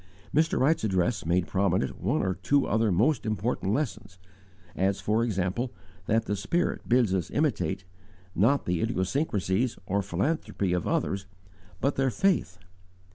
Mr. 0.33 0.59
Wright's 0.59 0.83
address 0.83 1.27
made 1.27 1.45
prominent 1.45 2.01
one 2.01 2.23
or 2.23 2.33
two 2.33 2.65
other 2.65 2.91
most 2.91 3.23
important 3.23 3.71
lessons, 3.71 4.17
as, 4.75 4.99
for 4.99 5.23
example, 5.23 5.71
that 6.07 6.25
the 6.25 6.35
Spirit 6.35 6.89
bids 6.89 7.13
us 7.13 7.29
imitate, 7.29 7.85
not 8.33 8.65
the 8.65 8.81
idiosyncrasies 8.81 9.77
or 9.85 10.01
philanthropy 10.01 10.73
of 10.73 10.87
others, 10.87 11.27
but 11.79 11.97
_their 11.97 12.11
faith. 12.11 12.57